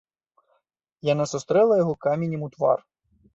[1.09, 2.83] Яна сустрэла яго каменем у твар.